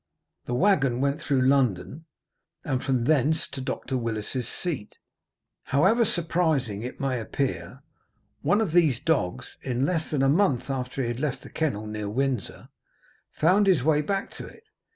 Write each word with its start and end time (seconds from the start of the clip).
The 0.45 0.55
wagon 0.55 0.99
went 0.99 1.21
through 1.21 1.41
London, 1.43 2.05
and 2.65 2.83
from 2.83 3.03
thence 3.03 3.47
to 3.49 3.61
Dr. 3.61 3.95
Willis's 3.99 4.49
seat. 4.49 4.97
However 5.65 6.05
surprising 6.05 6.81
it 6.81 6.99
may 6.99 7.19
appear, 7.19 7.83
one 8.41 8.61
of 8.61 8.71
these 8.71 8.99
dogs, 8.99 9.57
in 9.61 9.85
less 9.85 10.09
than 10.09 10.23
a 10.23 10.27
month 10.27 10.71
after 10.71 11.03
he 11.03 11.07
had 11.09 11.19
left 11.19 11.43
the 11.43 11.51
kennel 11.51 11.85
near 11.85 12.09
Windsor, 12.09 12.69
found 13.35 13.67
his 13.67 13.83
way 13.83 14.01
back 14.01 14.31
to 14.31 14.47
it. 14.47 14.63